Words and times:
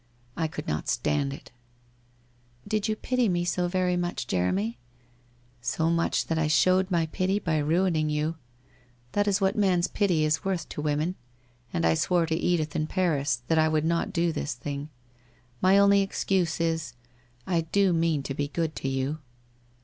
I 0.35 0.47
could 0.47 0.67
not 0.67 0.89
stand 0.89 1.31
it/' 1.31 1.51
Did 2.67 2.87
you 2.87 2.95
pity 2.95 3.29
me 3.29 3.45
so 3.45 3.67
very 3.67 3.95
much, 3.95 4.25
Jeremy?'' 4.25 4.79
So 5.75 5.91
much 5.91 6.25
that 6.25 6.39
I 6.39 6.47
showed 6.47 6.89
my 6.89 7.05
pity 7.05 7.37
by 7.37 7.59
ruining 7.59 8.09
you. 8.09 8.37
That 9.11 9.27
is 9.27 9.39
what 9.39 9.55
man's 9.55 9.87
pity 9.87 10.25
is 10.25 10.43
worth, 10.43 10.67
to 10.69 10.81
women. 10.81 11.17
And 11.71 11.85
I 11.85 11.93
swore 11.93 12.25
to 12.25 12.35
Edith 12.35 12.75
in 12.75 12.87
Paris 12.87 13.43
that 13.47 13.59
I 13.59 13.67
would 13.69 13.85
not 13.85 14.11
do 14.11 14.31
this 14.31 14.55
thing. 14.55 14.89
My 15.61 15.77
only 15.77 16.01
excuse 16.01 16.59
is, 16.59 16.95
I 17.45 17.61
do 17.61 17.93
mean 17.93 18.23
to 18.23 18.33
be 18.33 18.47
good 18.47 18.75
to 18.77 18.89
you.' 18.89 19.19